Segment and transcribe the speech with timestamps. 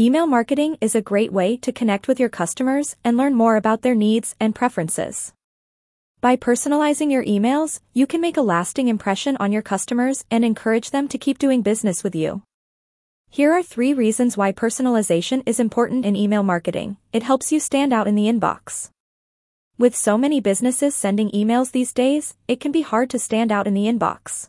[0.00, 3.82] Email marketing is a great way to connect with your customers and learn more about
[3.82, 5.32] their needs and preferences.
[6.20, 10.92] By personalizing your emails, you can make a lasting impression on your customers and encourage
[10.92, 12.42] them to keep doing business with you.
[13.28, 16.98] Here are three reasons why personalization is important in email marketing.
[17.12, 18.90] It helps you stand out in the inbox.
[19.78, 23.66] With so many businesses sending emails these days, it can be hard to stand out
[23.66, 24.48] in the inbox.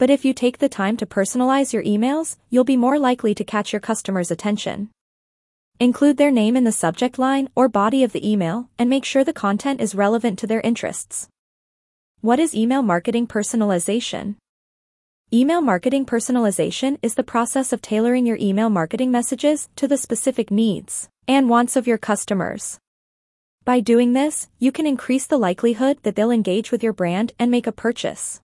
[0.00, 3.44] But if you take the time to personalize your emails, you'll be more likely to
[3.44, 4.88] catch your customers' attention.
[5.78, 9.24] Include their name in the subject line or body of the email and make sure
[9.24, 11.28] the content is relevant to their interests.
[12.22, 14.36] What is email marketing personalization?
[15.34, 20.50] Email marketing personalization is the process of tailoring your email marketing messages to the specific
[20.50, 22.78] needs and wants of your customers.
[23.66, 27.50] By doing this, you can increase the likelihood that they'll engage with your brand and
[27.50, 28.40] make a purchase.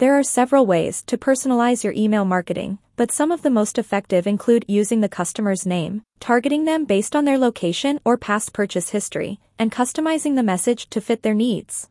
[0.00, 4.26] There are several ways to personalize your email marketing, but some of the most effective
[4.26, 9.40] include using the customer's name, targeting them based on their location or past purchase history,
[9.58, 11.90] and customizing the message to fit their needs.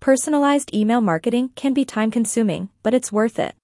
[0.00, 3.54] Personalized email marketing can be time consuming, but it's worth it.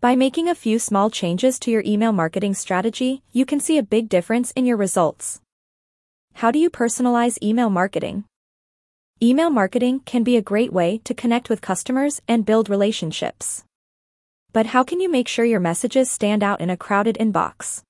[0.00, 3.82] By making a few small changes to your email marketing strategy, you can see a
[3.82, 5.42] big difference in your results.
[6.32, 8.24] How do you personalize email marketing?
[9.22, 13.64] Email marketing can be a great way to connect with customers and build relationships.
[14.54, 17.82] But how can you make sure your messages stand out in a crowded inbox?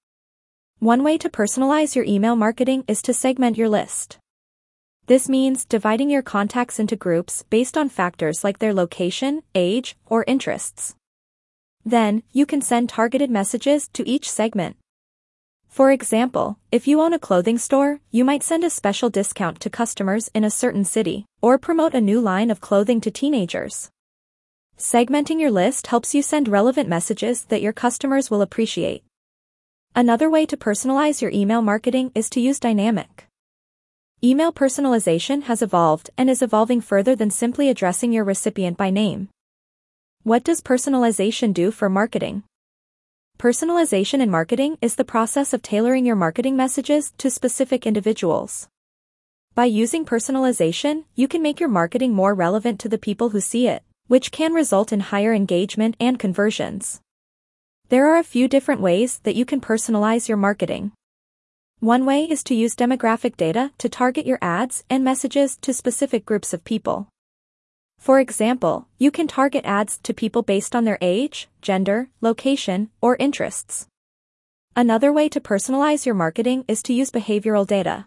[0.81, 4.19] One way to personalize your email marketing is to segment your list.
[5.07, 10.25] This means dividing your contacts into groups based on factors like their location, age, or
[10.27, 10.97] interests.
[11.85, 14.75] Then, you can send targeted messages to each segment.
[15.71, 19.71] For example, if you own a clothing store, you might send a special discount to
[19.71, 23.89] customers in a certain city, or promote a new line of clothing to teenagers.
[24.77, 29.05] Segmenting your list helps you send relevant messages that your customers will appreciate.
[29.95, 33.27] Another way to personalize your email marketing is to use dynamic.
[34.25, 39.29] Email personalization has evolved and is evolving further than simply addressing your recipient by name.
[40.25, 42.43] What does personalization do for marketing?
[43.41, 48.69] Personalization in marketing is the process of tailoring your marketing messages to specific individuals.
[49.55, 53.67] By using personalization, you can make your marketing more relevant to the people who see
[53.67, 57.01] it, which can result in higher engagement and conversions.
[57.89, 60.93] There are a few different ways that you can personalize your marketing.
[61.79, 66.27] One way is to use demographic data to target your ads and messages to specific
[66.27, 67.09] groups of people.
[68.01, 73.15] For example, you can target ads to people based on their age, gender, location, or
[73.17, 73.87] interests.
[74.75, 78.07] Another way to personalize your marketing is to use behavioral data.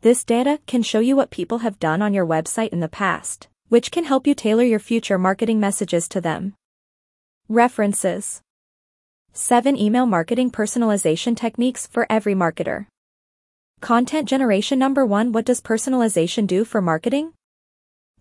[0.00, 3.46] This data can show you what people have done on your website in the past,
[3.68, 6.54] which can help you tailor your future marketing messages to them.
[7.48, 8.42] References
[9.32, 12.86] 7 Email Marketing Personalization Techniques for Every Marketer.
[13.80, 17.35] Content Generation Number 1 What does personalization do for marketing?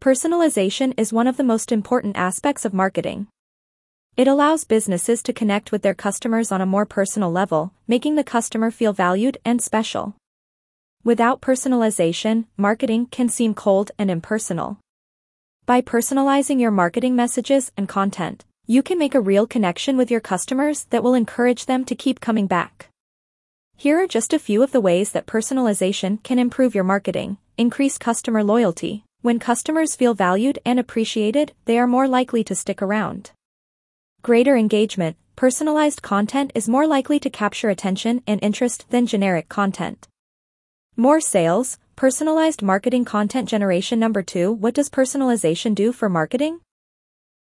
[0.02, 3.28] Personalization is one of the most important aspects of marketing.
[4.16, 8.24] It allows businesses to connect with their customers on a more personal level, making the
[8.24, 10.16] customer feel valued and special.
[11.04, 14.78] Without personalization, marketing can seem cold and impersonal.
[15.66, 20.22] By personalizing your marketing messages and content, you can make a real connection with your
[20.22, 22.90] customers that will encourage them to keep coming back.
[23.76, 27.98] Here are just a few of the ways that personalization can improve your marketing, increase
[27.98, 33.32] customer loyalty, when customers feel valued and appreciated, they are more likely to stick around.
[34.22, 40.08] Greater engagement, personalized content is more likely to capture attention and interest than generic content.
[40.96, 46.60] More sales, personalized marketing content generation number 2 What does personalization do for marketing?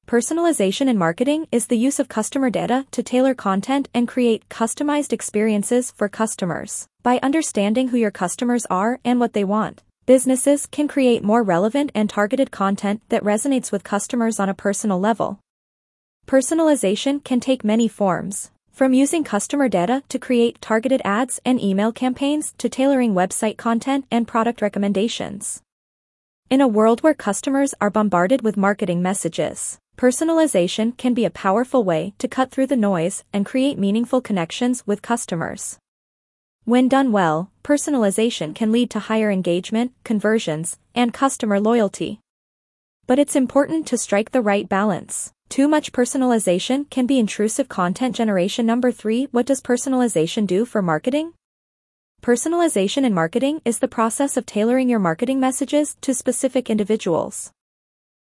[0.08, 5.12] Personalization in marketing is the use of customer data to tailor content and create customized
[5.12, 6.88] experiences for customers.
[7.02, 11.92] By understanding who your customers are and what they want, businesses can create more relevant
[11.96, 15.40] and targeted content that resonates with customers on a personal level.
[16.28, 21.92] Personalization can take many forms, from using customer data to create targeted ads and email
[21.92, 25.62] campaigns to tailoring website content and product recommendations.
[26.50, 31.84] In a world where customers are bombarded with marketing messages, personalization can be a powerful
[31.84, 35.78] way to cut through the noise and create meaningful connections with customers.
[36.66, 42.22] When done well, personalization can lead to higher engagement, conversions, and customer loyalty.
[43.06, 45.34] But it's important to strike the right balance.
[45.50, 48.66] Too much personalization can be intrusive content generation.
[48.66, 51.34] Number 3 What does personalization do for marketing?
[52.22, 57.52] Personalization in marketing is the process of tailoring your marketing messages to specific individuals.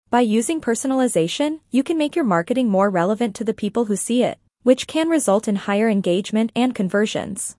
[0.09, 4.23] By using personalization, you can make your marketing more relevant to the people who see
[4.23, 7.55] it, which can result in higher engagement and conversions.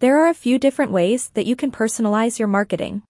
[0.00, 3.02] There are a few different ways that you can personalize your marketing.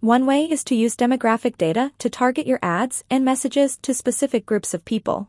[0.00, 4.44] One way is to use demographic data to target your ads and messages to specific
[4.44, 5.28] groups of people.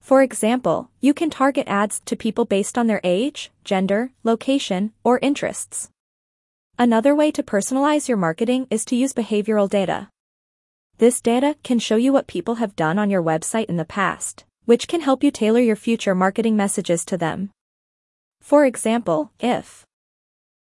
[0.00, 5.18] For example, you can target ads to people based on their age, gender, location, or
[5.18, 5.90] interests.
[6.78, 10.08] Another way to personalize your marketing is to use behavioral data.
[10.96, 14.46] This data can show you what people have done on your website in the past,
[14.64, 17.50] which can help you tailor your future marketing messages to them.
[18.42, 19.86] For example, if